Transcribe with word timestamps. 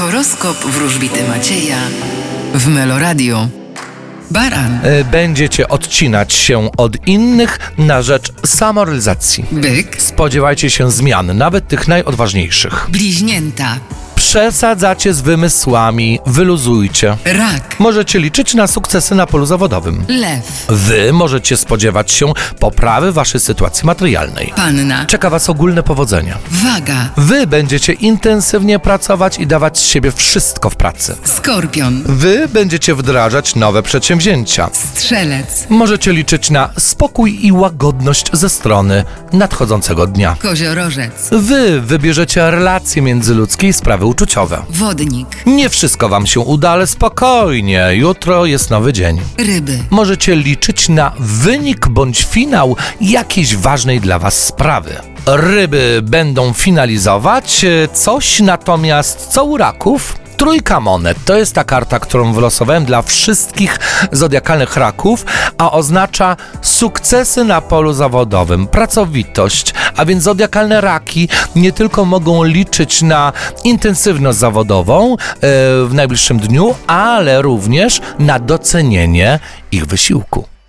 Horoskop 0.00 0.56
wróżbity 0.58 1.28
Macieja 1.28 1.76
w 2.54 2.66
Meloradio. 2.66 3.48
Baran, 4.30 4.80
E, 4.82 5.04
Będziecie 5.04 5.68
odcinać 5.68 6.32
się 6.32 6.70
od 6.76 7.06
innych 7.08 7.72
na 7.78 8.02
rzecz 8.02 8.32
samorealizacji. 8.46 9.44
byk, 9.52 10.02
Spodziewajcie 10.02 10.70
się 10.70 10.90
zmian, 10.90 11.38
nawet 11.38 11.68
tych 11.68 11.88
najodważniejszych. 11.88 12.86
bliźnięta, 12.88 13.76
Przesadzacie 14.34 15.14
z 15.14 15.20
wymysłami, 15.20 16.18
wyluzujcie. 16.26 17.16
rak, 17.24 17.76
Możecie 17.78 18.18
liczyć 18.18 18.54
na 18.54 18.66
sukcesy 18.66 19.14
na 19.14 19.26
polu 19.26 19.46
zawodowym. 19.46 20.04
lew, 20.08 20.66
Wy 20.68 21.12
możecie 21.12 21.56
spodziewać 21.56 22.12
się 22.12 22.32
poprawy 22.60 23.12
waszej 23.12 23.40
sytuacji 23.40 23.86
materialnej. 23.86 24.52
panna, 24.56 25.04
Czeka 25.06 25.30
was 25.30 25.50
ogólne 25.50 25.82
powodzenie. 25.82 26.34
waga, 26.50 27.08
Wy 27.16 27.46
będziecie 27.46 27.92
intensywnie 27.92 28.78
pracować 28.78 29.38
i 29.38 29.46
dawać 29.46 29.78
z 29.78 29.82
siebie 29.84 30.12
wszystko 30.12 30.70
w 30.70 30.76
pracy. 30.76 31.16
skorpion, 31.24 32.02
Wy 32.06 32.48
będziecie 32.48 32.94
wdrażać 32.94 33.54
nowe 33.54 33.82
przedsięwzięcia. 33.82 34.70
strzelec, 34.72 35.66
Możecie 35.68 36.12
liczyć 36.12 36.50
na 36.50 36.70
spokój 36.78 37.46
i 37.46 37.52
łagodność 37.52 38.26
ze 38.32 38.48
strony 38.50 39.04
nadchodzącego 39.32 40.06
dnia. 40.06 40.36
koziorożec, 40.42 41.28
Wy 41.32 41.80
wybierzecie 41.80 42.50
relacje 42.50 43.02
międzyludzkie 43.02 43.68
i 43.68 43.72
sprawy 43.72 44.06
uczuciowe. 44.22 44.62
wodnik, 44.70 45.26
Nie 45.46 45.68
wszystko 45.68 46.08
wam 46.08 46.26
się 46.26 46.40
uda, 46.40 46.70
ale 46.70 46.86
spokojnie, 46.86 47.88
jutro 47.92 48.46
jest 48.46 48.70
nowy 48.70 48.92
dzień. 48.92 49.20
ryby, 49.38 49.78
Możecie 49.90 50.36
liczyć 50.36 50.88
na 50.88 51.12
wynik 51.18 51.88
bądź 51.88 52.24
finał 52.24 52.76
jakiejś 53.00 53.56
ważnej 53.56 54.00
dla 54.00 54.18
was 54.18 54.44
sprawy. 54.44 54.94
Ryby 55.26 56.00
będą 56.02 56.52
finalizować 56.52 57.64
e, 57.64 57.88
coś, 57.92 58.40
natomiast 58.40 59.26
co 59.32 59.44
u 59.44 59.56
raków? 59.56 60.16
Trójka 60.40 60.80
monet 60.80 61.18
to 61.24 61.36
jest 61.36 61.54
ta 61.54 61.64
karta, 61.64 61.98
którą 61.98 62.32
wylosowałem 62.32 62.84
dla 62.84 63.02
wszystkich 63.02 63.78
zodiakalnych 64.12 64.76
raków, 64.76 65.26
a 65.58 65.72
oznacza 65.72 66.36
sukcesy 66.62 67.44
na 67.44 67.60
polu 67.60 67.92
zawodowym, 67.92 68.66
pracowitość, 68.66 69.74
a 69.96 70.04
więc 70.04 70.22
zodiakalne 70.22 70.80
raki 70.80 71.28
nie 71.56 71.72
tylko 71.72 72.04
mogą 72.04 72.44
liczyć 72.44 73.02
na 73.02 73.32
intensywność 73.64 74.38
zawodową 74.38 75.12
e, 75.12 75.16
w 75.84 75.90
najbliższym 75.92 76.38
dniu, 76.38 76.74
ale 76.86 77.42
również 77.42 78.00
na 78.18 78.38
docenienie 78.38 79.38
ich 79.72 79.86
wysiłku. 79.86 80.59